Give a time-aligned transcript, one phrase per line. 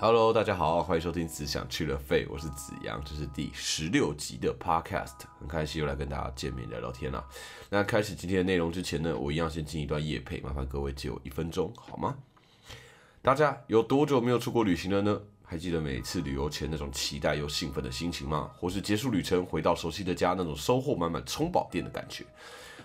[0.00, 7.26] Hello，大家好，欢迎收听《只想去了肺》，我是子阳，这是第十六集的 Podcast，很开心又来跟大家见面聊聊天了。
[7.68, 12.16] 那开始今天的内容之前呢，我一样先进一段夜配，麻烦各位借我一分钟好吗？
[13.22, 15.20] 大家有多久没有出国旅行了呢？
[15.42, 18.52] 还记得每次旅游前那种期待又兴奋的心情吗？
[18.56, 22.24] 或是结束旅程回到熟悉的家那种收获满满充饱电的感觉？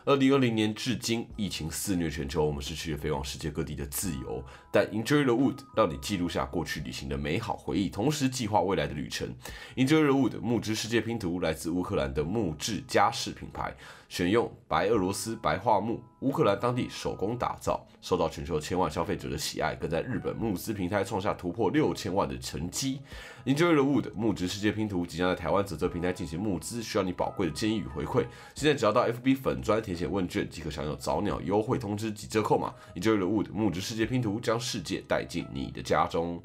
[0.05, 4.43] 二零二零年至今，疫情肆虐全球，我们失去了飞往世界各地的自由。
[4.69, 9.33] 但 Enjoy the Wood 让你记录下过去旅行的美好回忆，同时计划未来的旅程。
[9.77, 13.73] Enjoy the Wood 木质世界拼图来自乌克兰的木质家饰品牌，
[14.13, 23.01] 选用白俄罗斯白桦木，乌克兰当地手工打造，受到全球千万消费者的喜爱，更在日本募资平台创下突破六千万的成绩。
[23.43, 28.23] Enjoy the Wood 木质世界拼图即将在台湾泽泽平台进行募资，需要你宝贵的建议与回馈。
[28.53, 32.71] 现在只要到 FB 粉专填写问卷，即可享有早鸟优惠通知及折扣码。
[32.93, 36.39] Enjoy the Wood 木质世界拼图将世界带进你的家中。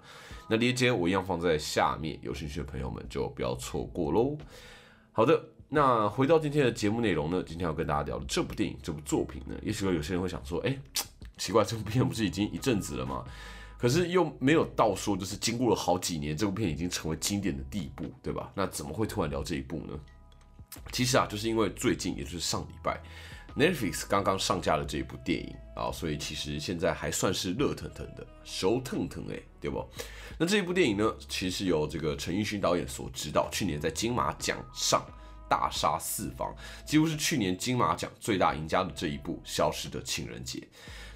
[0.48, 4.38] 那链接我一样放在下面，有兴趣的朋友们就不要错过喽。
[5.12, 7.44] 好的，那回到今天的节目内容呢？
[7.46, 10.74] 今天要跟大家聊的这部电影、这部作品呢，也许有些人会想说，哎，
[11.36, 13.22] 奇怪，这部片不是已经一阵子了吗？
[13.76, 18.50] 可是又没有到说，就是经过了好几年，这部片已经成为经典的地步，对吧？
[18.54, 19.92] 那怎么会突然聊这一部呢？
[20.90, 22.98] 其实啊，就是因为最近，也就是上礼拜
[23.54, 29.86] ，Netflix 刚刚上架了这一部电影啊，所以其实现在还算是热腾腾的，熟腾腾哎，对不？
[30.38, 35.04] 那这一部电影呢，其实由这个陈奕迅导演所指导，去年在金马奖上
[35.48, 36.54] 大杀四方，
[36.84, 40.58] 几乎是去年金马奖最大赢家的这一部《消失的情人节》。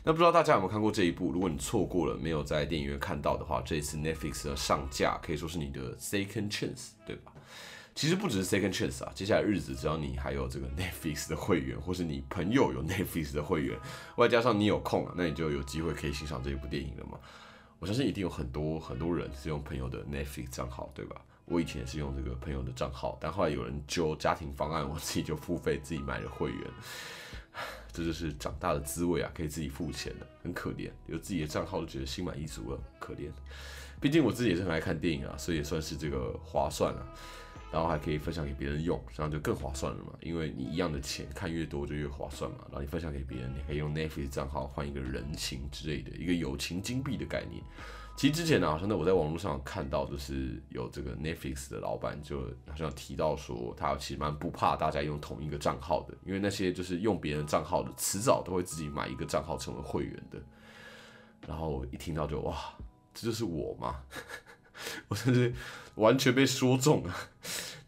[0.04, 1.30] 那不知道大家有没有看过这一部？
[1.30, 7.32] 如果你错过了，没有在电影院看到的话，这一次 Netflix 的上架可以说是你的 second chance，对吧？
[7.94, 13.78] 其实不只是 second chance 啊，接下来日子只要你还有这个 Netflix 的会员，或是你朋友有 Netflix 的会员，
[14.16, 17.18] 外加上你有空啊，那你就有机会可以欣赏这一部电影了嘛。
[17.78, 21.20] 我相信一定有很多很多人是用朋友的 Netflix 账号，对吧？
[21.44, 26.70] 我以前也是用这个朋友的账号，但后来有人揪家庭方案，我自己就付费自己买了会员。
[27.92, 29.30] 这就是长大的滋味啊！
[29.34, 30.90] 可以自己付钱的，很可怜。
[31.06, 33.30] 有自己的账号都觉得心满意足了，可怜。
[34.00, 37.06] 毕竟我自己也是很爱看电影啊，所以也算是这个划算了。
[37.70, 40.12] 然后还可以分享给别人用，这样就更划算了嘛。
[40.20, 42.58] 因为你一样的钱看越多就越划算嘛。
[42.66, 47.62] 然后你分享给别人，你可以用 Netflix 账号换一个人情之类的一个友情金币的概念。
[48.16, 60.38] 其实之前呢，好像呢我在网络上看到，就是有这个 Netflix 的老板就好像提到说，他其实蛮不怕大家用同一个账号的，因为那些就是用别人账号的，迟早都会自己买一个账号成为会员的。
[61.48, 62.56] 然后一听到就哇，
[63.12, 64.02] 这就是我吗？
[65.08, 65.52] 我真是
[65.96, 67.14] 完全被说中了。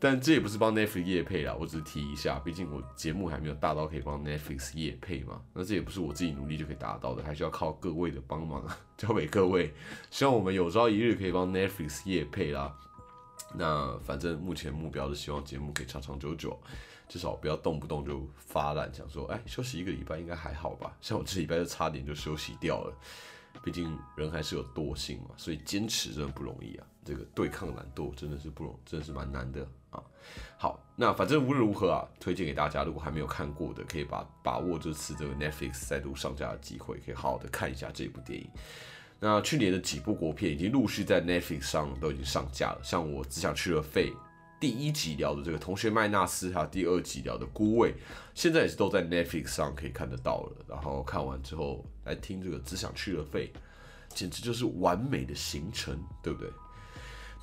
[0.05, 5.41] 但这也不是帮 Netflix 夜配啦，我只是提一下，毕竟我节目还没有大到可以帮 Netflix 夜配嘛。
[5.55, 9.73] 那这也不是我自己努力就可以达到的，还需要靠各位的帮忙啊，交给各位。
[10.11, 12.71] 希望我们有朝一日可以帮 Netflix 夜配啦。
[13.55, 16.55] 那反正目前目标是希望节目可以长长久久，
[17.09, 20.95] 至少不要动不动就发烂，想说哎休息一个礼拜应该还好吧。
[21.01, 22.95] 像我这礼拜就差点就休息掉了。
[23.65, 26.87] 毕竟人还是有惰性嘛，所以坚持真的不容易啊。
[27.07, 29.67] 这个对抗懒惰真的是不容，真的是蛮难的。
[30.57, 38.49] 好，那反正无论如何啊，推荐给大家，如果还没有看过的，可以把把握这次这个 Netflix 再度上架的机会，可以好好的看一下这部电影。
[39.21, 44.13] 那去年的几部国片已经陆续在 Netflix 上都已经上架了，像我只想去了肺。
[44.61, 47.95] 第一集聊的这个同学麦纳斯，还有第二集聊的孤味，
[48.35, 50.53] 现在也是都在 Netflix 上可以看得到了。
[50.67, 53.53] 然后看完之后来听这个只想去了肺，
[54.09, 56.51] 简直就是完美的行程，对不对？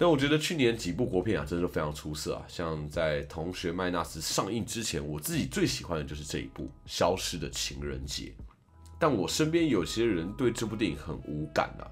[0.02, 2.42] 那我觉得去年几部国片啊，真的非常出色啊。
[2.48, 8.34] 像在同学麦纳斯上映之前，我自己最喜欢的就是这一部《消失的情人节》，
[8.98, 11.86] 但我身边有些人对这部电影很无感啊。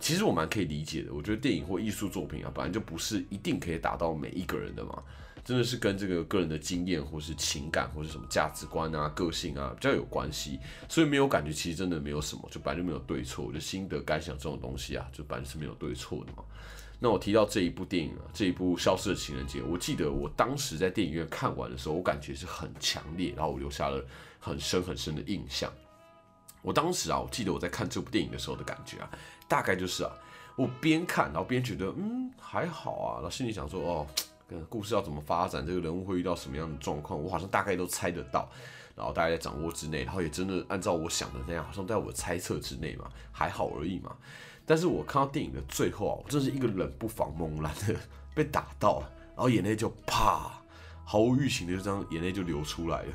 [0.00, 5.02] 其实我蛮可以理解的，我觉得电影或艺术作品啊，本来就不是一定可以打到每一个人的嘛，
[5.44, 16.42] 真的是跟这个个人的经验或是情感或是什么价值观啊、个性啊比较有关系，所以没有感觉，其实真的没有什么，就本来就没有对错，我觉得心得感想这种东西啊，就本来是没有对错的嘛。
[17.04, 24.02] 那我提到这一部电影啊，这一部《消失的情人节》，我记得我当时在电影院看完的时候，我感觉是很强烈，然后我留下了
[24.40, 25.70] 很深很深的印象。
[26.62, 29.10] 我当时啊，我记得我在看这部电影的时候的感觉啊。
[29.46, 30.10] 大概就是啊，
[30.56, 34.06] 我边看然后边觉得嗯还好啊，然后心里想说哦，
[34.70, 38.48] 故事要怎么发展，这个人物会遇到什么样的状况，我好像大概都猜得到，
[38.96, 44.16] 然后大概在掌握之内，然后也真的按照我想的那样，好像在我的猜测之内嘛，还好而已嘛。
[44.66, 47.96] 但是我看到电影的最后啊，我真是一个冷不防猛然的
[48.34, 50.50] 被打到了，然后眼泪就啪，
[51.04, 53.12] 毫无预情的就这样眼泪就流出来了，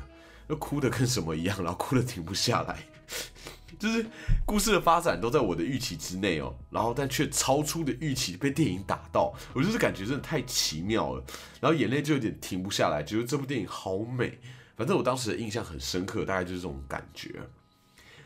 [0.48, 2.78] 就哭的跟什么一样，然后哭的停不下来。
[3.78, 4.04] 就是
[4.44, 11.24] 故事的发展都在我的预期之内哦，然后但却超出的预期被电影打到，我就是感觉真的太奇妙了，
[11.60, 14.38] 然后眼泪就有点停不下来，觉得这部电影好美。
[14.76, 17.40] 反正我当时的印象很深刻，大概就是这种感觉。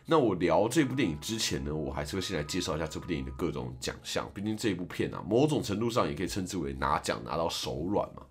[0.06, 4.31] 那我聊这部电影之前呢，我还是会先来介绍一下这部电影的各种奖项。
[4.35, 8.23] 毕竟这一部片啊，某种程度上也可以称之为拿奖拿到手软嘛。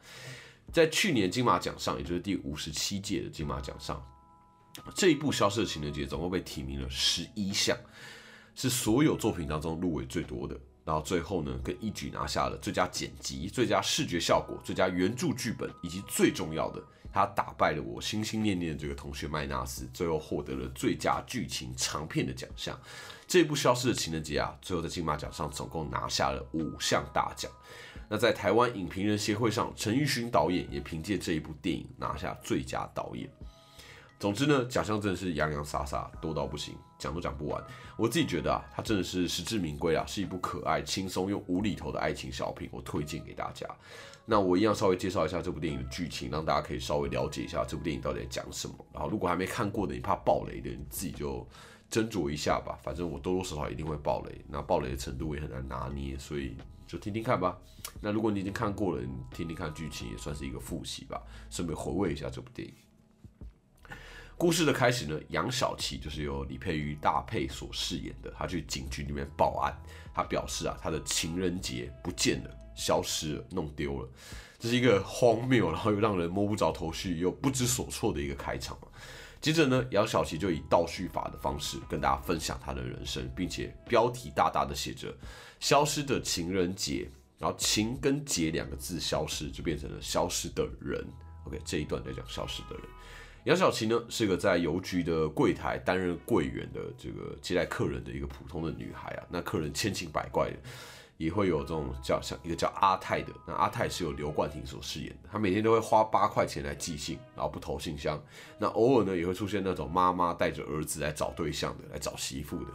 [0.71, 4.03] 在去年金马奖上，也就是第五十七届的金马奖上，
[4.93, 7.75] 这一部《消失的情人节》总共被提名了十一项，
[8.53, 10.55] 是所有作品当中入围最多的。
[10.85, 16.83] 然后最后呢，更一举拿下了最佳剪辑、最佳视觉效果、最佳原著剧本，以及最重要的。
[17.13, 22.77] 他打败了我心心念念的这个同学麦纳斯，最后获得了最佳剧情长片的奖项。
[23.27, 27.49] 这部《消失的情人节》啊，最后在金马奖上总共拿下了五项大奖。
[28.09, 33.29] 那在台湾影评人协会上，陈玉勋导演也凭借这一部电影拿下最佳导演。
[34.19, 37.61] 总之呢，奖项真的是洋洋洒洒，多到不行，讲都讲不完。
[37.97, 43.67] 我自己觉得啊，它真的是实至名归啊，是一部可爱、轻松又无厘头的爱情小品，我推荐给大家。
[44.25, 48.73] 那我一样稍微介绍一下这部电影的剧情，让大家可以稍微了解一下这部电影到底在讲什么。
[48.93, 51.45] 然后，如果还没看过的，你怕爆雷的，你自己就
[51.91, 52.79] 斟酌一下吧。
[52.81, 56.55] 反正我多多少少一定会爆雷，那爆雷的程度也很难拿捏，所以
[56.87, 57.57] 就听听看吧。
[57.99, 62.73] 那如果你已经看过了，你听听看剧情也算是一个复习吧，顺便回味一下这部电影。
[64.43, 69.73] 故事的开始呢，杨小琪就是由李佩瑜大佩所饰演的，他去警局里面报案，
[70.13, 72.49] 他表示啊，他的情人节不见了。
[72.75, 74.09] 消失了，弄丢了，
[74.59, 78.77] 这是一个荒谬，然后又让人摸不着头绪，又不知所措的一个开场
[79.39, 85.15] 接着呢，杨小琪就以倒叙法的方式跟大家分享他的人生，并且标题大大的写着
[85.61, 91.01] “消失的情人节”，然后“情”跟“节”两个字消失，就变成了“消失的人”。
[91.47, 92.83] OK，这一段在讲消失的人。
[93.45, 100.57] 杨小琪呢，是个在邮局的柜台担任柜员的这个接待客人的一个普通的女孩啊，那客人千奇百怪的。
[101.17, 108.21] 也会有这种叫像一个叫阿泰的，那阿泰是由刘冠廷所饰演的，他每天都会花八块钱来寄信，然后不投信箱。
[108.57, 112.71] 那偶尔呢也会出现那种妈妈带着儿子来找对象的，来找媳妇的。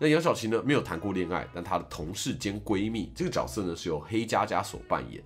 [0.00, 5.22] 那杨小琪呢没有谈过恋爱，但她的同事兼闺蜜这个角色呢是由黑佳佳所扮演。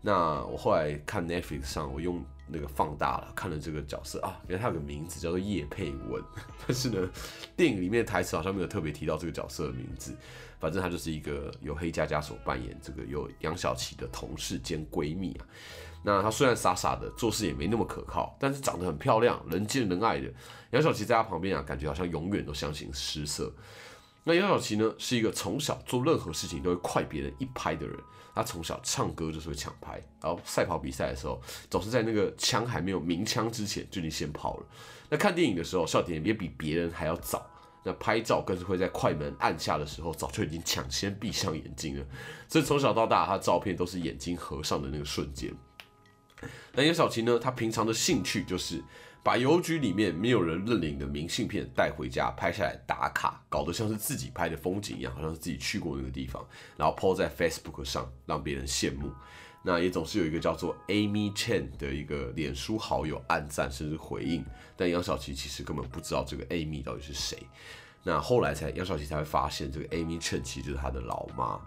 [0.00, 6.22] 那我后来看 Netflix 上，我用那个放大了看了这个角色啊，原来他有个名字叫做叶佩文，
[6.66, 7.08] 但是呢
[7.56, 10.16] 电影里面的台词好像没有特别提到这个角色的名字。
[10.58, 15.46] 反正他就是一个由黑佳佳所扮演这个有杨小琪的同事兼闺蜜啊。
[16.02, 20.32] 那她虽然傻傻的，做事也没那么可靠，但是长得很漂亮，人见人爱的。
[20.70, 23.52] 杨小琪在她旁边啊，感觉好像永远都相形失色。
[24.24, 27.96] 那杨小琪呢，是一个从小做任何事情都会快别人一拍的人。
[28.36, 31.40] 他从小唱歌就是会抢拍，然后赛跑比赛的时候，
[31.70, 34.66] 总是在那个枪还没有鸣枪之前就已经先跑了。
[35.08, 37.48] 那看电影的时候，笑点也比别人还要早。
[37.82, 42.04] 那拍照更是会在快门按下的时候，早就已经抢先闭上眼睛了。
[42.46, 45.50] 所以从小到大，他照片都是眼睛合上的那个瞬间。
[46.72, 47.38] 那杨小琪呢？
[47.38, 48.82] 他平常的兴趣就是
[49.26, 56.46] 把邮局里面没有人认领的明信片带回家拍下来打卡，搞得像是自己拍的风景一样，好像是自己去过那个地方，
[56.76, 59.10] 然后 po 在 Facebook 上让别人羡慕。
[59.64, 64.44] 那也总是有一个叫做 Amy Chen 的一个脸书好友暗赞甚至回应。
[64.76, 67.36] 但杨小琪其实根本不知道这个 Amy 到底是谁。
[68.04, 71.60] 那后来才杨小琪才会发现，这个 Amy Chen 其实是他的老妈。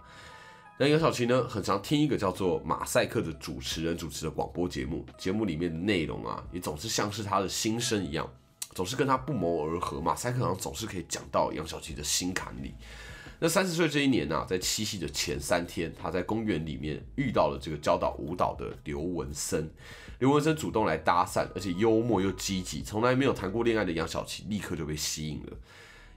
[0.82, 8.26] 那杨小琪呢，很常听一个叫做马赛克的主持人主持的广播节目，节目里面的内容啊，也总是像是他的心声一样，
[8.74, 10.00] 总是跟他不谋而合。
[10.00, 12.72] 马赛克好像总是可以讲到杨小琪的心坎里。
[13.40, 19.70] 那三十岁这一年呢，在七夕的前三天，他在公园里面遇到了这个教导舞蹈的刘文森。
[20.18, 25.52] 刘文森主动来搭讪，而且幽默又积极，从来没有谈过恋爱的杨小琪立刻就被吸引了。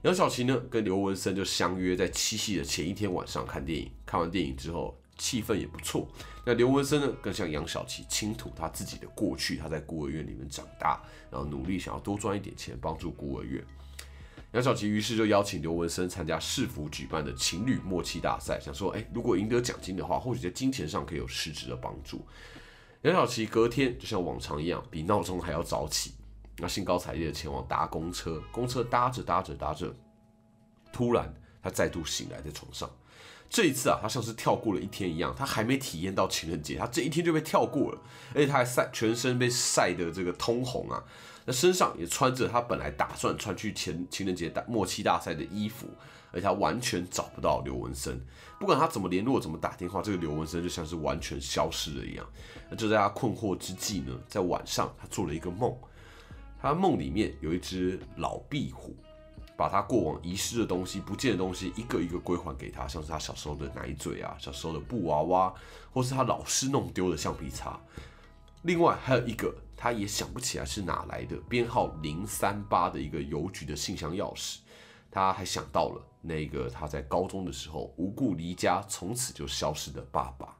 [0.04, 3.90] 杨小琪呢，跟刘文森就相约在七夕的前一天晚上看电影。
[4.04, 6.06] 看完电影之后，气氛也不错。
[6.44, 13.64] 那刘文森呢，更向杨小琪倾吐他自己的过去，他在孤儿院里面长大，然后努力想要多赚一点钱帮助孤儿院。
[14.52, 22.20] 杨小琪于是就邀请刘文森参加市府举办的情侣默契大赛，想说，哎，如果赢得奖金的话，或许在金钱上可以有实质的帮助。
[23.00, 26.12] 杨小琪隔天就像往常一样，比闹钟还要早起，
[26.58, 28.42] 那兴高采烈的前往搭公车。
[28.52, 29.94] 公车搭着搭着搭着，
[30.92, 31.32] 突然
[31.62, 32.90] 他再度醒来在床上。
[33.50, 38.00] 这一次啊，他像是跳过了一天一样，他还没体验到情人节，他这一天就被跳过了，
[38.34, 41.04] 而且他还晒全身被晒得这个通红啊。
[41.44, 45.86] 那身上也穿着他本来打算穿去前情人节大默契大赛的衣服，
[46.32, 48.20] 而且他完全找不到刘文森。
[48.58, 52.26] 不管他怎么联络、怎么打电话，这个刘文森就像是完全消失了一样。
[52.70, 55.76] 那就在他困惑之际呢，在晚上他做了一个梦，
[56.64, 58.96] 他梦里面有一只老壁虎，
[59.54, 65.54] 把他过往遗失的东西、不见的东西一个一个归还给他，像是他小时候的奶嘴啊、小时候的布娃娃，
[65.92, 67.78] 或是他老师弄丢的橡皮擦。
[68.62, 74.60] 另外还有一个，他也想不起来是哪来的编号零三八的一个邮局的信箱钥匙。
[75.10, 80.56] 他还想到了那个他在高中的时候无故离家，从此就消失的爸爸。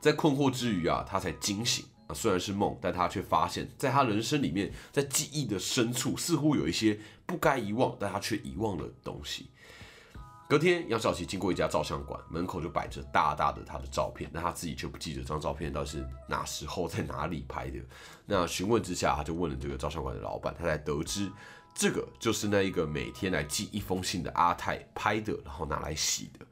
[0.00, 9.48] 在困惑之余啊，他才惊醒啊，虽然是梦，但他却发现，在他人生里面，在记忆的深处，似乎有一些不该遗忘，但他却遗忘了东西。
[10.48, 17.80] 隔天，杨小琪经过一家照相馆，门口就摆着大大的他的照片，但他自己却不记得这张照片到底是哪时候在哪里拍的。
[18.24, 21.28] 那询问之下，他就问了这个照相馆的老板，他才得知，
[21.74, 26.46] 这个就是那一个每天来寄一封信的阿泰拍的，然后拿来洗的。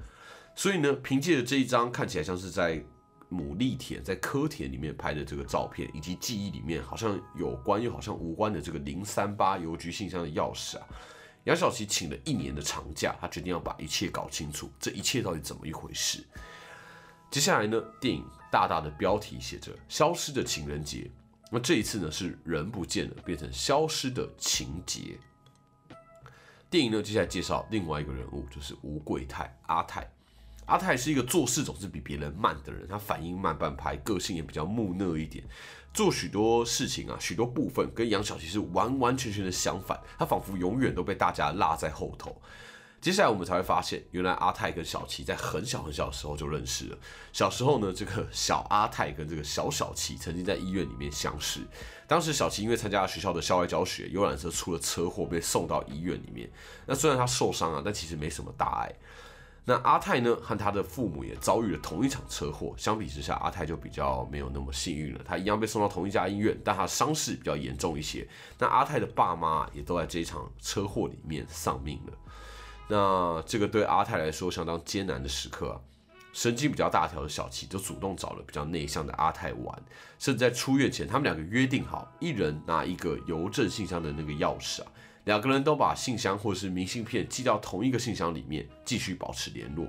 [0.57, 2.85] 所以呢，凭借着这一张看起来像是在
[3.35, 10.87] 牡蛎田在柯田里面拍的这个照片，以及记忆里面好像有关又好像无关的这个零三八邮局信箱的钥匙啊。
[11.45, 16.25] 杨小琪请了一年的长假，他决定要把一切搞清楚，这一切到底怎么一回事？
[17.31, 21.11] 接下来呢，电影大大的标题写着“消失的情人节”，
[21.51, 25.19] 那这一次呢是人不见了，变成消失的情节。
[26.71, 30.14] 电影呢接下来介绍另外一个人物，就是吴贵泰阿泰。
[30.67, 35.45] 阿泰是一个做事总是比别人慢的人，他反应慢半拍，个性也比较木讷一点。
[35.93, 42.41] 做许多事情啊，许多部分跟杨小琪是完完全全的相反，他仿佛永远都被大家落在后头。
[43.01, 46.99] 接下来我们才会发现，原来阿泰跟小琪在很小很小的时候就认识了。
[47.35, 51.61] 小时候呢，这个小阿泰跟这个小小琪曾经在医院里面相识。
[52.09, 56.51] 当时小琪因为参加学校的校外教学，游览车出了车祸，被送到医院里面。
[56.87, 58.95] 那虽然他受伤啊，但其实没什么大碍。
[59.67, 62.75] 那阿泰呢，和他的父母也遭遇了同一场车祸。
[62.77, 65.21] 相比之下，阿泰就比较没有那么幸运了。
[65.25, 68.29] 他一样被送到同一家医院，但他伤势比较严重一些。
[68.59, 72.13] 那阿泰的爸妈也都在这一场车祸里面丧命了。
[72.89, 75.81] 那这个对阿泰来说相当艰难的时刻啊，
[76.35, 79.83] 神经比较大条的小七就主动找了比较内向的阿泰玩，
[80.19, 84.93] 甚至在出院前，他们两个约定好，一人拿一个邮政信箱的那个钥匙啊。
[85.25, 89.87] 两个人都把信箱或是明信片寄到同一个信箱里面，继续保持联络。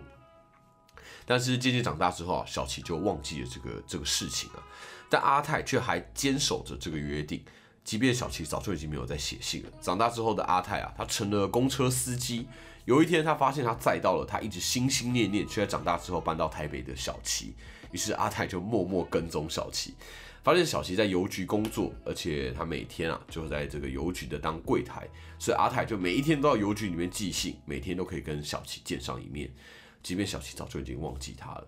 [1.26, 4.64] 但是渐渐长大之后啊，小琪就忘记了这个这个事情啊，
[5.10, 7.44] 但阿泰却还坚守着这个约定，
[7.84, 9.70] 即便小琪早就已经没有在写信了。
[9.82, 12.48] 长大之后的阿泰啊，他成了公车司机。
[12.86, 17.56] 有一天，他发现他载到了他一直心心念念却在长大之后搬到台北的小琪，
[17.92, 19.96] 于是阿泰就默默跟踪小琪。
[20.46, 25.10] 发现小琪在邮局工作，而且他每天啊就在这个邮局的当柜台，
[25.40, 29.52] 所以阿泰就每一天都到邮局里面寄信，每天都可以跟小琪见上一面，
[30.04, 31.68] 即便小琪早就已经忘记他了。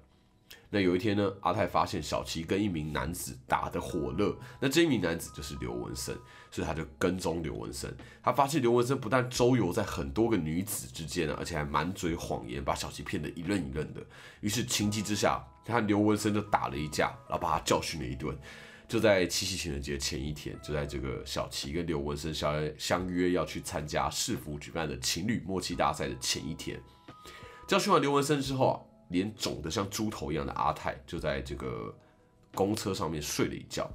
[0.69, 6.15] 那有一天呢，阿泰发现小琪跟一名男子打得火热，那这一名男子就是刘文生，
[6.51, 7.91] 所以他就跟踪刘文生。
[8.21, 14.05] 他发现刘文生不但周游在很多个女子之间啊，而且还满嘴谎言，把小琪骗得一愣一愣的。
[14.41, 18.37] 于是情急之下，他和刘文生就打了一架，然后把他教训了一顿。
[18.87, 26.81] 就在七夕情人节前一天，就在这个小琪跟刘文生相相约要去参加市府举办的情侣默契大赛的前一天，
[27.67, 28.75] 教训完刘文生之后啊，
[29.09, 31.93] 脸肿得像猪头一样的阿泰就在这个
[32.55, 33.91] 公车上面睡了一觉。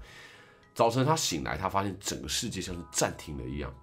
[0.75, 3.75] 早晨他醒来，他发现整个世界像是暂停了一样，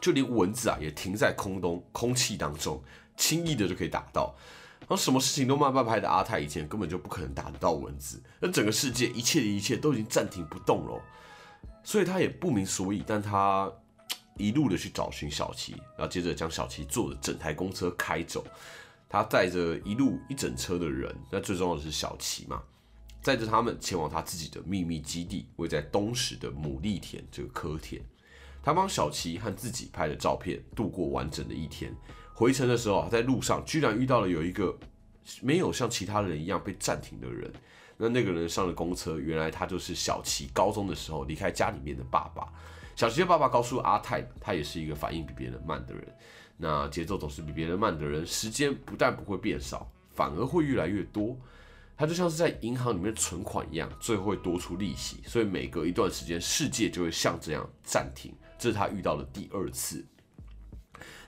[0.00, 2.82] 就连蚊子啊也停在空中空气当中，
[3.16, 4.34] 轻易的就可以打到。
[4.86, 8.22] 然后什么事情都慢半拍的阿泰，以前根本就不可能打得到蚊子。
[8.38, 11.02] 那整个世界一切的一切都已经暂停不动了，
[11.82, 13.02] 所以他也不明所以。
[13.06, 13.72] 但他
[14.36, 18.44] 一路的去找寻小琪，然后接着将小琪坐的整台公车开走。
[19.08, 22.60] 他载着一路一整车的人，那最重要的是小琪嘛，
[23.22, 28.02] 载着他们前往他自己的秘密基地，位在东石的牡蛎田这个柯田。
[28.60, 31.94] 他帮小琪和自己拍了照片，度过完整的一天。
[32.34, 34.76] 回程的时候啊，在路上居然遇到了有一个
[35.40, 37.50] 没有像其他人一样被暂停的人。
[37.96, 42.52] 那那个人上了公车，原来他就是小琪高中的时候离开家里面的爸爸。
[42.96, 46.04] 小琪的爸爸告诉阿泰，他也是一个反应比别人慢的人。
[46.56, 51.36] 那节奏总是比别人慢的人，时间不但不会变少，反而会越来越多。
[51.96, 55.20] 他就像是在银行里面存款一样，最后会多出利息。
[55.24, 58.34] 所以每隔一段时间，世界就会像这样暂停。
[58.58, 60.04] 这是他遇到的第二次。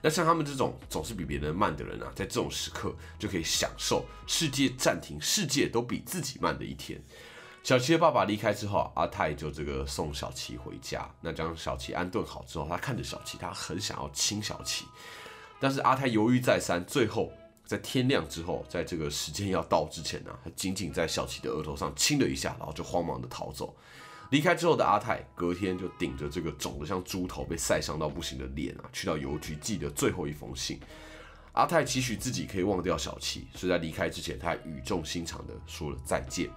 [0.01, 7.01] 那像他们这种总是比别人慢的人啊，在这种时刻就可以享受世界暂停、世界都比自己慢的一天。
[7.63, 11.09] 小琪的爸爸离开之后，阿泰就这个送小琪回家。
[11.19, 14.85] 那将小琪安顿好之后，他看着小琪，他很想要亲小琪，
[15.59, 17.33] 但是阿泰犹豫再三，最后
[17.65, 23.75] 在天亮之后，在这个时间要到之前呢，他仅仅在小琪的额头上亲了一下，然后就慌忙的逃走。
[24.29, 30.79] 离开之后的阿泰，隔天就顶着这个肿得像猪头、被晒伤到不行的脸啊，去到邮局寄的最后一封信。
[31.53, 36.49] 阿泰期许自己可以忘掉小七，所以在离开之前，他语重心长的说了再见，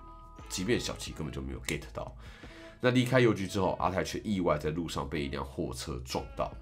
[0.49, 2.13] 即便小七根本就没有 get 到。
[2.81, 6.53] 那离开邮局之后，阿泰却意外在路上被一辆货车撞到。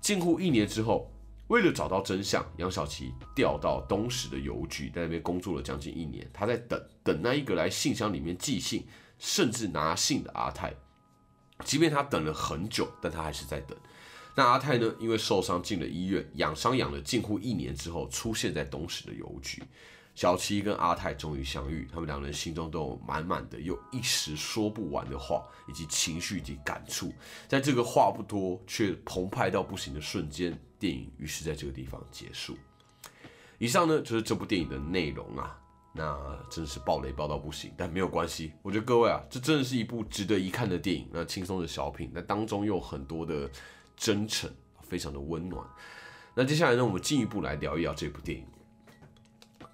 [0.00, 1.10] 近乎一年之后，
[1.48, 6.26] 为了找到真相，杨小琪调到东石的邮局，在那边工作了将近一年。
[6.32, 8.86] 他在等等那一个来信箱里面寄信。
[9.20, 10.74] 甚至拿信的阿泰，
[11.64, 13.78] 即便他等了很久，但他还是在等。
[14.34, 14.94] 那阿泰呢？
[14.98, 19.62] 因为受伤进了医院，养伤养了近乎一年之后，出现在东石的邮局。
[20.14, 27.12] 小七跟阿泰终于相遇，他们两人心中都有满满的又一时说不完的话，以及情绪以及感触。
[27.48, 32.56] 在这个话不多却澎湃到不行的瞬间，电影于是在这个地方结束。
[33.58, 35.59] 以上呢，就是这部电影的内容啊。
[35.92, 36.16] 那
[36.48, 38.52] 真是暴雷暴到不行，但没有关系。
[38.62, 41.08] 我觉得各位啊，这真的是一部值得一看的电影。
[41.12, 43.50] 那轻松的小品，那当中又有很多的
[43.96, 44.48] 真诚，
[44.82, 45.66] 非常的温暖。
[46.32, 48.46] 那接下来呢，我们进一步来聊一聊这部电影。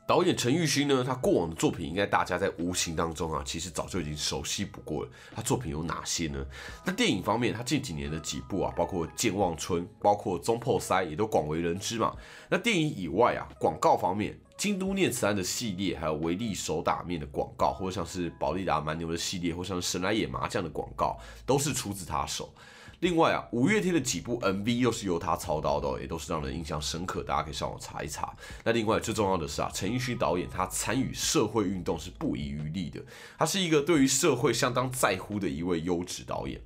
[0.09, 5.11] 导演陈玉勋呢，他过往的作品应该大家在无形当中啊，其实早就已经熟悉不过了。
[5.35, 6.43] 他作品有哪些呢？
[6.85, 12.17] 那电影方面，他近几年的几部啊，包括《健忘村》，包括《中破塞》，也都广为人知嘛。
[12.49, 14.39] 那电影以外啊，广告方面。
[14.57, 22.53] 京都念慈庵的系列，还有维力手打面的广告，或者像是宝利达蛮牛的系列，或像是神来也麻将的广告，都是出自他手。
[23.01, 28.35] 另外啊，五月天的几部 MV 又是由他操刀的，也都是让人印象深刻，大家可以上网查一查。
[28.65, 33.05] 那另外最重要的是啊，陈奕迅导演他参与社会运动是不遗余力的，
[33.39, 36.59] 他是一个对于社会相当在乎的一位优质导演。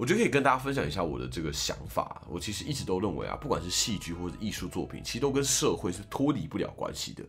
[0.00, 2.22] 我觉得可以跟大家分享一下我的这个想法。
[2.26, 7.22] 我其实一直都认为啊，不管是戏剧或者艺术作品，其实都跟社会是脱离不了关系的。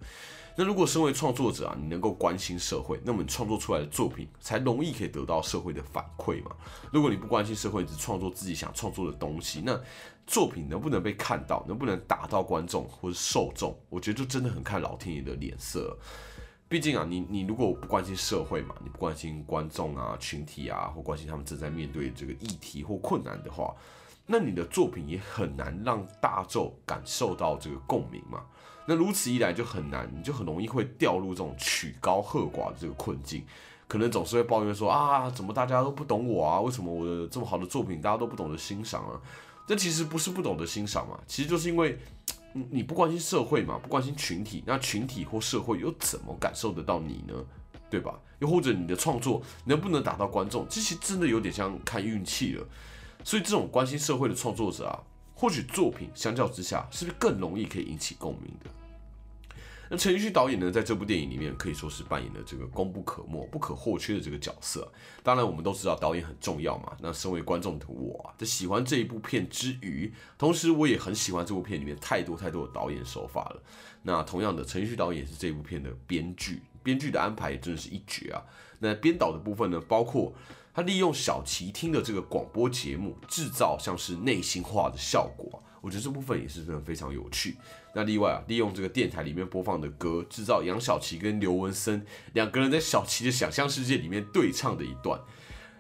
[0.56, 6.56] 那如果身为创作者啊，你能够关心社会，那么你创作出来的作品才容易可以得到社会的反馈嘛。
[6.94, 9.78] 如果你不关心社会，只创作自己想创作的东西，那
[10.26, 15.98] 作品能不能被看到，能不能打到观众或者受众，我觉得就真的很看老天爷的脸色。
[16.72, 23.76] 毕竟啊，你你如果不关心社会嘛，你不关心观众啊、群体啊，或关心他们正在面对这个议题或困难的话，
[24.26, 28.40] 那你的作品也很难让大众感受到这个共鸣嘛。
[28.86, 33.44] 那如此一来就很难，你就很容易会掉入这种曲高和寡的这个困境，
[33.90, 36.62] 可能总是会抱怨说啊，怎么大家都不懂我啊？
[36.62, 39.20] 为什么我的这么好的作品大家都不懂得欣赏啊？
[39.68, 42.00] 这其实不是不懂得欣赏嘛，其实就是因为。
[42.54, 43.80] 你不关心社会嘛？
[43.82, 47.34] 不关心群体，那群体或社会又怎么感受得到你呢？
[47.90, 48.20] 对吧？
[48.40, 50.66] 又或者你的创作能不能打到观众？
[50.70, 52.66] 这些真的有点像看运气了。
[53.24, 55.00] 所以这种关心社会的创作者啊，
[55.36, 58.70] 或许作品相较之下，是不是更容易可以引起共鸣的？
[59.92, 64.90] 那陈奕迅导演呢，在这部电影里面可以说是扮演了这个功不可没、不可或缺的这个角色。
[65.22, 66.96] 当然，我们都知道导演很重要嘛。
[67.02, 73.62] 那身为观众的我啊，在喜欢这一部片之余，同时我也很喜欢这部片里面太多太多的导演手法了。
[74.04, 78.42] 那同样的，陈奕迅导演是这部片的编剧，编剧的安排也真的是一绝啊。
[78.80, 80.34] 那编导的部分呢，包括
[80.74, 85.62] 他利用小齐听的这个广播节目，制造像是内心化的效果。
[85.82, 87.58] 我觉得这部分也是真的非常有趣。
[87.94, 95.20] 那另外啊，利用这个电台里面播放的歌，制造杨小琪跟刘文森两个人在小琪的想象世界里面对唱的一段，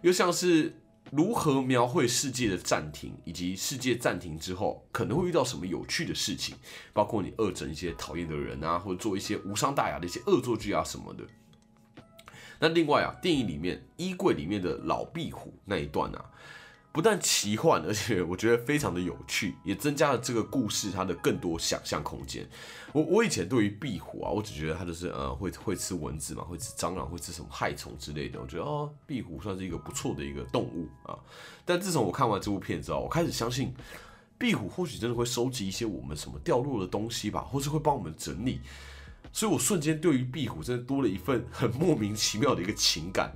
[0.01, 0.75] 又像是
[1.11, 6.55] 如何描绘世界的暂停，以及世界暂停之后可能会遇到什么有趣的事情，
[6.91, 11.23] 包括你恶整一些讨厌的人啊，或者做一些无伤大雅的一些恶作剧啊什么的。
[12.59, 16.25] 那另外啊，电影里面衣柜里面的老壁虎那一段啊。
[16.93, 22.45] 不但奇幻，而且我觉得非常的有趣，也增加了这个故事它的更多想象空间。
[22.91, 28.41] 我我以前对于壁虎啊，我只觉得它就是呃会会吃蚊子嘛，会吃蟑螂，会吃什么害虫之类的。
[28.41, 31.17] 我觉得哦，壁虎算是一个不错的一个动物啊。
[31.63, 33.73] 但自从我看完这部片之后，我开始相信
[34.37, 38.59] 壁虎或许真的会收集一些我们什么掉落的东西吧，或是会帮我们整理。
[39.31, 43.33] 所以我瞬间对于壁虎真的多了一份很莫名其妙的一个情感。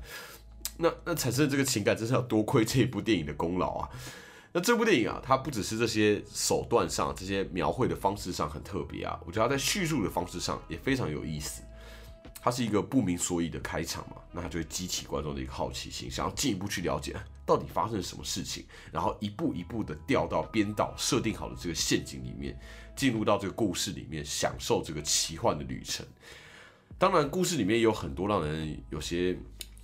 [0.77, 3.89] 那那产生的这个情感，真是要多亏这一部电影的功劳啊！
[4.51, 11.61] 那这部电影啊，它不只是这些手段上、这些描绘的方式上很特别啊，我觉得它在叙述的方式上也非常有意思。
[12.41, 22.57] 它是一个不明所以的开场嘛，那它就会激起观众的一个好奇心，想要进一步去了解到底发生了什么事情，然后一步一步的掉到编导设定好的这个陷阱里面，
[22.95, 26.05] 进入到这个故事里面，享受这个奇幻的旅程。
[26.97, 29.37] 当然，故事里面也有很多让人有些。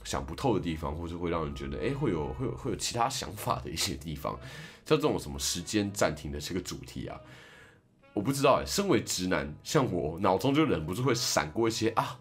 [0.04, 4.38] 想不透的地方，或者会让人觉得，哎，会有会有会有其他想法的一些地方，
[4.86, 7.20] 像这种什么时间暂停的这个主题啊，
[8.14, 8.66] 我不知道哎。
[8.66, 12.20] 身为直男，像我脑中就忍不住会闪过一些啊，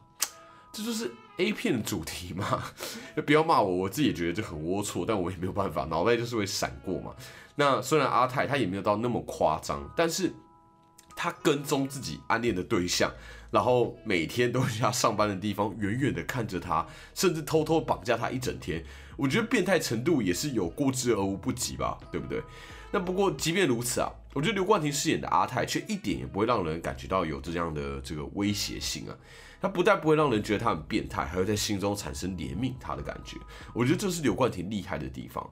[0.72, 2.62] 这就是 A 片的主题嘛。
[3.26, 7.14] 不要骂我，我自己也觉得这很龌龊，但我也没有办法，脑袋就是会闪过嘛。
[7.56, 10.32] 那虽然阿泰他也没有到那么夸张，但是
[11.16, 13.12] 他跟踪自己暗恋的对象，
[13.50, 18.82] 然后每天都去他上班的地方，远远的看着他，甚至偷偷绑架他一整天。
[19.16, 22.42] 我觉得变态程度也是有过之而无不及吧，对不对？
[22.92, 29.16] 那不过即便如此啊，我觉得刘冠廷饰演的阿泰却一点也不会让人感觉到有这样的这个威胁性啊。
[29.60, 33.36] 他不但不会让人觉得他很变态，还会在心中产生怜悯他的感觉。
[33.74, 35.48] 我觉得这是刘冠廷厉害的地方。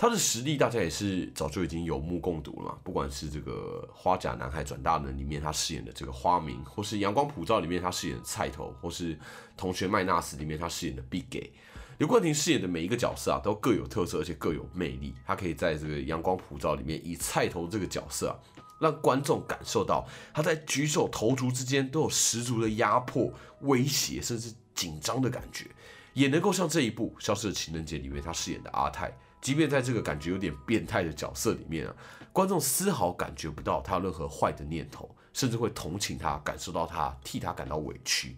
[0.00, 2.78] 他的实力大家也是早就已经有目共睹了嘛。
[2.82, 9.14] 不管是这个《花甲男孩转大人》里面他饰演的这个花明，或是《阳光普照》里面他饰演的菜头，或是
[9.58, 11.52] 《同学麦纳斯》里面他饰演的 Big Gay。
[11.98, 15.14] 刘冠廷饰演的每一个角色啊，都各有特色，而且各有魅力。
[15.26, 18.32] 他可以在这个阳光普照里面以菜头这个角色啊，
[18.80, 25.66] 让观众感受到他在举手投足之间都有十足的压迫、威胁，甚至紧张的感觉。
[26.14, 31.94] 也能够像这一部《消失的情人节》里面他饰演的阿泰，即便在这个感觉有点变态的角色里面啊，
[32.32, 38.36] 观众丝毫感觉不到他任何坏的念头，甚至会同情他，感受到他替他感到委屈。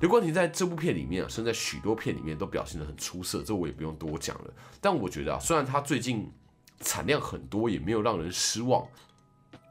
[0.00, 4.52] 刘冠廷在这部片里面啊，甚至在许多片里面都表现得很出色，这我也不用多讲了。
[4.80, 6.30] 但我觉得啊，虽然他最近
[6.80, 8.86] 产量很多，也没有让人失望。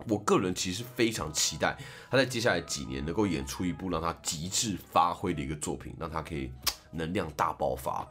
[0.09, 1.75] 我个人其实非常期待
[2.11, 6.51] 他在接下来几年能够演出一部让他极致发挥的一个作品，让他可以
[6.91, 8.05] 能量大爆发。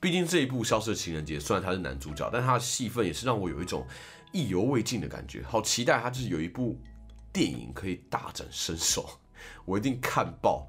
[0.00, 3.86] 毕竟这一部《消失的情人节》，虽然他是男主角，但他的戏份也是让我有一种
[4.32, 5.42] 意犹未尽的感觉。
[5.42, 6.80] 好期待他就是有一部
[7.32, 9.20] 电影可以大展身手，
[9.66, 10.66] 我一定看爆。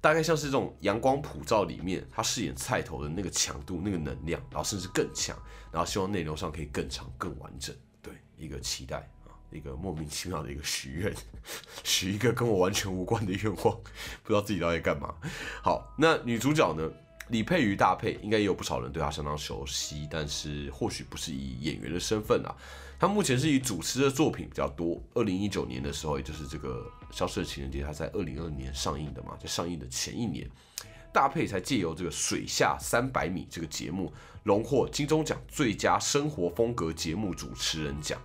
[0.00, 5.36] 大概像是这种阳光普照里面，他饰演菜头的那个强度、那个能量，然后甚至更强，
[5.70, 7.76] 然后希望内容上可以更长、更完整。
[8.00, 11.14] 对，一个期待啊，一个莫名其妙的一个许愿，
[11.84, 13.78] 许一个跟我完全无关的愿望，
[14.22, 15.14] 不知道自己到底干嘛。
[15.62, 16.90] 好，那女主角呢？
[17.30, 22.54] 李佩瑜大佩，应该也有不少人对她相当熟悉，但是或许不是以演员的身份啊。
[22.98, 25.02] 他目前是以主持的作品比较多。
[25.14, 30.46] 二零一九年的时候，也就是这个《消失的情人节》，它在二零二零年上映的嘛，在上映的前一年，
[31.10, 34.12] 大佩才借由这个《水下三百米》这个节目，
[34.42, 38.20] 荣获金钟奖最佳生活风格节目主持人奖。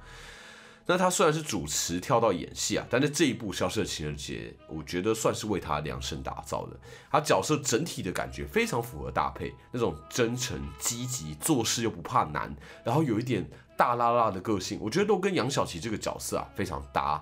[0.86, 6.78] 那他虽然是主持跳到演戏啊，但是这一部《消失的情人节》，我觉得算是为他量身打造的。
[7.12, 13.46] 他角色整体的感觉非常符合搭配那种真诚、积极、做事又不怕难，然后有一点。
[13.78, 17.22] 大拉拉的个性，我觉得都跟杨小琪这个角色啊非常搭。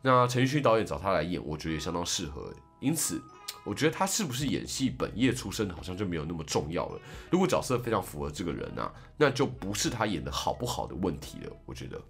[0.00, 2.54] 那陈奕迅导演找他来演，我觉得也相当适合。
[2.78, 3.20] 因此，
[3.64, 7.00] 我觉得他是不是演戏本业出身，好像就没有那么重要了。
[7.32, 11.52] 如果角色非常符合这个人啊，那就不是他演的好不好的问题了。
[11.66, 12.00] 我觉得，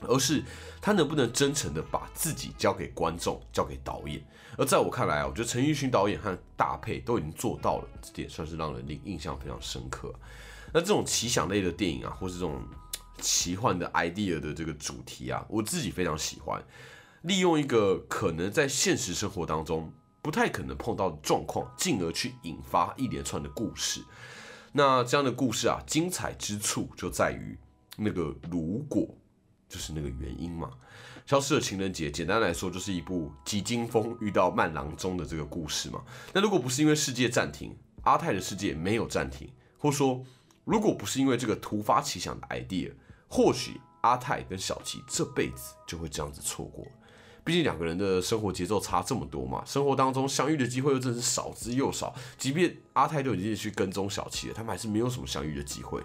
[0.00, 0.42] 而是
[0.80, 4.24] 他能不能真诚的把自己交给观众，交给导演。
[4.58, 10.14] 而在我看来啊，我觉得陈奕迅导演和大配都已经做到了，这点算是让人印印象非常深刻。
[10.72, 12.62] 那这种奇想类的电影啊，或是这种。
[13.18, 16.62] 奇幻的 idea 的这个主题啊，我自己非常喜欢。
[17.22, 24.02] 利用一个可能在现实生活当中不太可能碰到的状况，进而去引发一连串的故事。
[24.72, 27.58] 那这样的故事啊，精彩之处就在于
[27.96, 29.08] 那个如果
[29.68, 30.70] 就是那个原因嘛。
[31.26, 36.02] 消失的情人节，简单来说就是一部急惊风遇到慢郎中的这个故事嘛。
[36.32, 40.24] 那如果不是因为世界暂停，阿泰的世界没有暂停，或说
[40.64, 42.92] 如果不是因为这个突发奇想的 idea。
[43.28, 46.86] 或许阿泰跟小琪这辈子就会这样子错过，
[47.42, 52.14] 毕竟两个人的生活节奏差这么多嘛，生活当中相遇的机会又真是少之又少。
[52.38, 56.00] 即便阿泰都已经去跟踪小琪了，他们还是没有什么相遇的机会。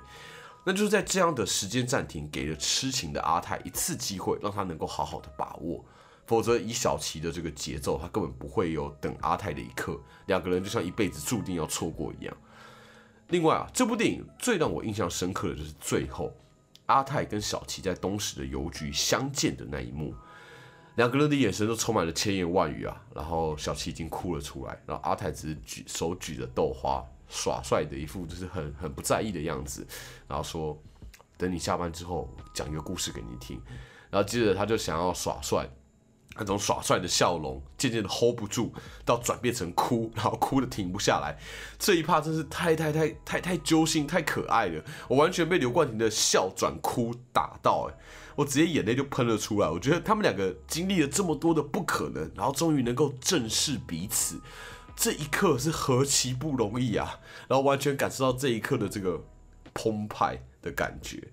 [0.63, 5.84] 那就是在这样的时间暂停，给了痴情的阿泰一次机会，让他能够好好的把握。
[6.28, 10.00] 否则以小琪的这个节奏，他根本不会有等阿泰的一刻。
[10.28, 12.38] 两个人就像一辈子注定要错过一样。
[13.30, 16.32] 另外啊，这部电影最让我印象深刻的就是最后。
[16.88, 20.13] 阿泰跟小琪在东石的邮局相见的那一幕，
[20.95, 23.02] 两个人的眼神都充满了千言万语啊。
[23.15, 29.88] 然后小琪已经哭了出来，然后阿泰只是举手举着豆花耍帅的一副就是很很不在意的样子，
[30.28, 30.78] 然后说
[31.38, 33.60] 等你下班之后讲一个故事给你听。
[34.12, 35.67] 然后接着他就想要耍帅。
[36.38, 38.72] 那种耍帅的笑容渐渐的 hold 不住，
[39.04, 41.38] 到转变成哭，然后哭的停不下来。
[41.78, 44.82] 这一趴真是太太太太太揪心，太可爱了。
[45.10, 47.98] 我完全被刘冠廷的笑转哭打到，哎，
[48.38, 49.70] 我直接眼泪就喷了出来。
[49.70, 54.39] 我觉得他们两个经历了这么多的不可能，然后终于能够正视彼此，
[54.95, 57.19] 这一刻是何其不容易啊！
[57.47, 59.23] 然后完全感受到这一刻的这个
[59.73, 61.27] 澎湃的感觉。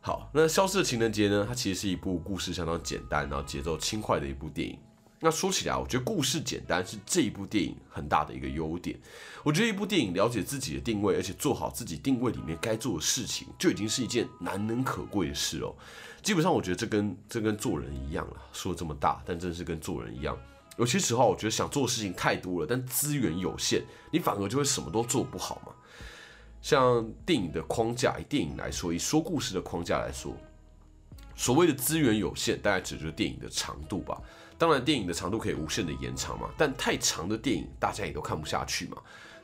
[0.00, 1.44] 好，那《消失的情人节》呢？
[1.48, 4.78] 它其实是一部故事相当简单，然后节奏轻快的一部电影。
[5.20, 8.98] 那说起来，我觉得故事简单是这一部电影很大的一个优点。
[9.44, 15.72] 我觉得一部电影了解自己的定位，而且做好自己定位里面该做的事情，就已经是一件难能可贵的事哦。
[16.20, 18.36] 基本上，我觉得这跟这跟做人一样了。
[18.52, 20.36] 说这么大，但真是跟做人一样。
[20.78, 25.72] 有些时候，我觉得想做的事情太多了，但资源有限，你反而就会什么都做不好嘛。
[26.62, 30.34] 像电影的框架，以电影来说，以说故事的框架来说，
[31.34, 34.20] 所谓的资源有限，大概指就是电影的长度吧。
[34.56, 38.96] 当然，电影的长度可以无限的延长嘛，但太长的电影大家也都看不下去嘛，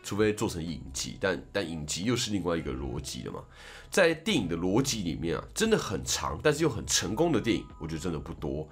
[0.03, 1.19] 除非做成影集。
[1.21, 3.43] 但但影集又是另外一个逻辑了嘛。
[3.91, 8.69] 在电影的逻辑里面啊，真的很长，但是又很成功的电影，我觉得真的不多。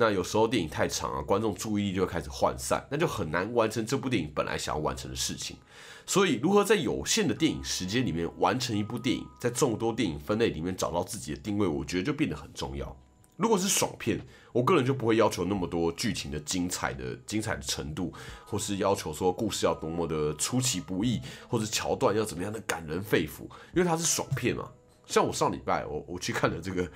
[0.00, 5.58] 那有时候电影太长啊，观众注意力就会开始涣散，那就很难完成这部电影本来想要完成的事情。
[6.06, 12.96] 所以，如何在有限的电影时间里面完成一部电影，在众多电影分类里面找到自己的定位，我觉得就变得很重要。
[13.36, 14.18] 如果是爽片，
[14.54, 18.10] 我个人就不会要求那么多剧情的精彩的精彩的程度，
[18.46, 23.42] 或是要求说故事要多么的出其不意，或者桥段要怎么样的感人肺腑，
[23.74, 24.66] 因为它是爽片嘛。
[25.06, 26.84] 像我上礼拜我我去看了这个《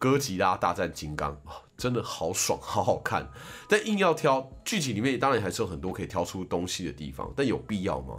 [0.00, 1.30] 哥吉拉大战金刚》，
[1.76, 3.30] 真的好爽，好好看。
[3.68, 8.18] 但硬要挑剧情里面，当然还是有很多可以挑出东西的地方，但有必要吗？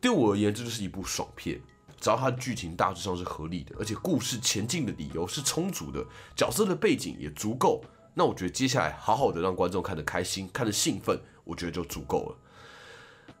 [0.00, 1.60] 对我而言，这就是一部爽片。
[2.00, 6.02] 只要它的剧情大致上是合理的，而且故事前进的理由是充足的，
[6.34, 12.36] 角色的背景也足够，那我觉得接下来好好的让观众看得开心、看得兴奋，我觉得就足够了。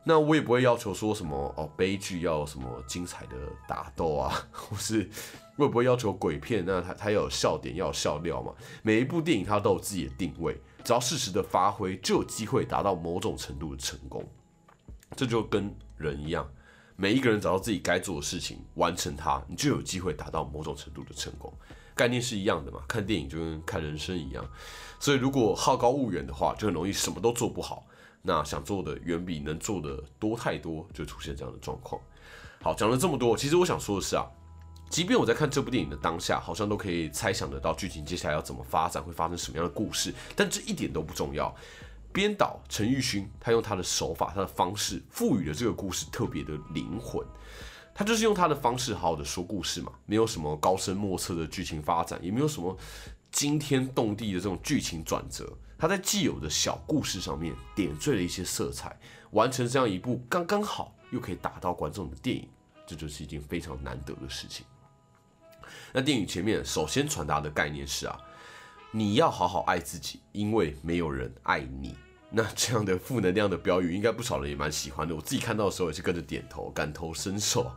[0.06, 3.36] 那我也不会要求说什么哦，悲剧要什么精彩的
[3.66, 5.08] 打斗啊， 或是
[5.56, 8.52] 我也不会要求鬼片，那它它要有笑点，要有笑料嘛。
[8.82, 14.22] 每一部电影它都有自己的定位，只要适时的发挥，就有机会达到某种程度的成功。
[15.16, 16.46] 这就跟人一样。
[16.96, 21.52] 每一个人找到自己该做的事情，完成它，你就有机会达到某种程度的成功。
[21.94, 22.80] 概念是一样的嘛？
[22.86, 24.44] 看电影就跟看人生一样。
[25.00, 27.86] 所以如果好高骛远的话，就很容易什么都做不好。
[28.26, 32.00] 那想做的远比能做的多太多，就出现这样的状况。
[32.62, 34.24] 好，讲了这么多，其实我想说的是啊，
[34.88, 41.54] 即便我在看这部电影的当下，好像都可以猜想得到剧情接下来要怎么发展，会发生什么样的故事，但这一点都不重要。
[42.14, 47.22] 编导陈玉勋，他用他的手法、他的方式，赋予了这个故事特别的灵魂。
[47.94, 52.76] 他就是用他的方式好好的说故事嘛，没有什么高深莫测的剧情发展，也没有什么
[53.30, 55.52] 惊天动地的这种剧情转折。
[55.78, 58.96] 他在既有的小故事上面点缀了一些色彩，
[59.32, 62.48] 完成这样一部刚刚好又可以打到观众的电影，
[62.86, 64.64] 这就是一件非常难得的事情。
[65.92, 68.18] 那电影前面首先传达的概念是啊，
[68.90, 71.96] 你要好好爱自己，因为没有人爱你。
[72.34, 75.14] 那这样的负能量的标语，应该不少人也蛮喜欢的。
[75.14, 77.70] 我自己看到的时候也是跟着点头，感同身受。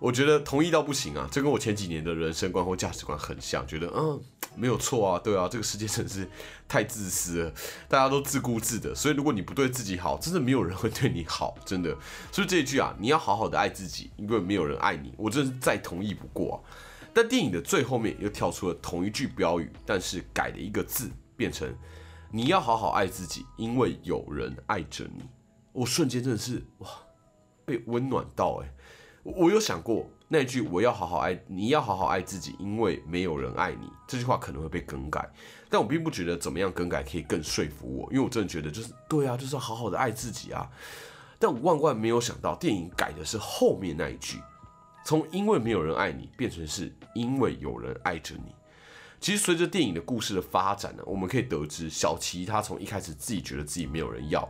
[0.00, 4.20] 我觉得同意到不行啊，这跟我前几年的人生观或价值观很像，觉得嗯
[4.56, 6.28] 没有错啊，对啊，这个世界真是
[6.66, 7.52] 太自私了，
[7.88, 11.96] 大家都自顾自的，所以如果你不对自己好，真的没有人会对你好，真的。
[12.32, 16.58] 所以这一句啊，你要好好的爱自己，因为没有人爱你，我真是再同意不过啊。
[17.14, 21.72] 但电影的最后面又跳出了同一句标语，但是改了一个字，变成。
[22.34, 25.22] 你要好好爱自己，因为有人爱着你。
[25.70, 26.88] 我瞬间真的是哇，
[27.66, 28.72] 被温暖到哎！
[29.22, 33.86] 我有想过那句“我要好好爱”，你要好好爱自己，因为没有人爱你。
[34.08, 35.30] 这句话可能会被更改，
[35.68, 40.66] 但我并不觉得怎么样更改可以更说服我，因为我真的觉得就是对啊，就是要好好的爱自己啊。
[41.38, 44.38] 但我万万没有想到，电影改的是后面那一句，
[45.04, 48.54] 从“因为没有人爱你”变成是因为有人爱着你。
[49.22, 54.46] 其实随着电影的故事的发展呢，我们可以得知小琪他从一开始自己觉得自己没有人要，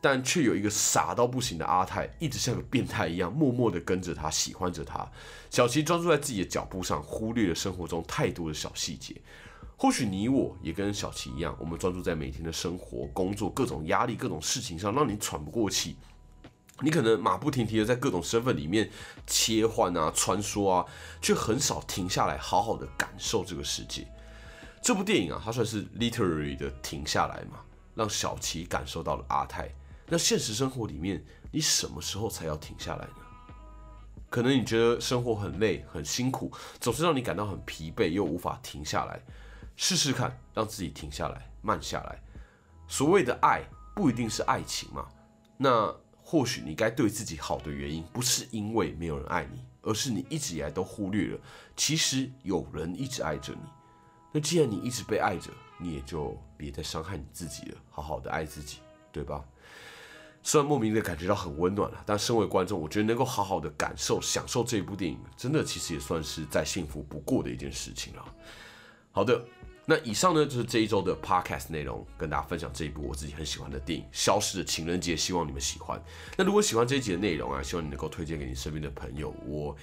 [0.00, 5.08] 但却有一个傻到不行的阿泰，一直像个变态一样默默的跟着他，喜欢着他。
[5.48, 9.14] 小琪专注在自己的脚步上，忽略了生活中太多的小细节。
[9.76, 15.94] 或许你我也跟小琪一样，我们专注在每天的生活、工作、各种压力、各种事情上，让你喘不过气。
[16.82, 18.90] 你可能马不停蹄的在各种身份里面
[19.26, 20.86] 切换啊、穿梭啊，
[21.20, 24.06] 却很少停下来好好的感受这个世界。
[24.82, 27.60] 这部电影啊，它算是 literary 的停下来嘛，
[27.94, 29.68] 让小琪感受到了阿泰。
[30.06, 33.14] 那现实生活里面，你什么时候才要停下来呢？
[34.30, 39.20] 可能你觉得生活很累、很辛苦，总是让你感到很疲惫，又无法停下来。
[39.76, 42.18] 试试看，让自己停下来、慢下来。
[42.88, 43.62] 所谓的爱，
[43.94, 45.06] 不一定是爱情嘛。
[45.56, 45.94] 那。
[46.30, 51.40] 或许你该对自己好的原因，不是因为没有人爱你，而是你一直以来都忽略了，
[51.74, 53.58] 其实有人一直爱着你。
[54.30, 58.78] 那既然你一直被爱着，你也就别再伤害你自己了，好好的爱自己，
[59.10, 59.44] 对吧？
[60.40, 68.24] 虽然莫名的感觉到很温暖了，但身为观众，我觉得能够好好的感受、享受这一部电影，真的其实也算是再幸福不过的一件事情了。
[69.10, 69.44] 好的。
[69.90, 76.00] 那以上呢就是这一周的 podcast 内容，跟大家分享这一部我自己很喜欢的电影《消失的情人节》，希望你们喜欢。
[76.36, 79.34] 那如果喜欢这一集的内容啊，希望你能够推荐给你身边的朋友。
[79.44, 79.76] 我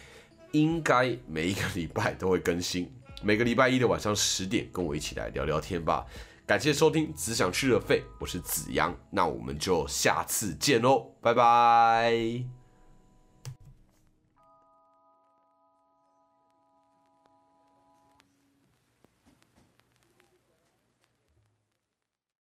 [0.53, 2.89] 应该每一个礼拜都会更新，
[3.21, 6.05] 每个礼拜一的晚上十点，跟我一起来聊聊天吧。
[6.45, 12.56] 感谢收听，只想吃了肺，我是子阳，那我们就下次见喽，拜拜。